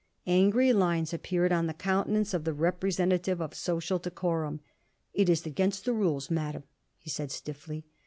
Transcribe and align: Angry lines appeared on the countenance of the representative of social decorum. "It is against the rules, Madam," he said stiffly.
Angry 0.25 0.73
lines 0.73 1.13
appeared 1.13 1.51
on 1.51 1.67
the 1.67 1.75
countenance 1.75 2.33
of 2.33 2.43
the 2.43 2.55
representative 2.55 3.39
of 3.39 3.53
social 3.53 3.99
decorum. 3.99 4.59
"It 5.13 5.29
is 5.29 5.45
against 5.45 5.85
the 5.85 5.93
rules, 5.93 6.31
Madam," 6.31 6.63
he 6.97 7.11
said 7.11 7.29
stiffly. 7.29 7.85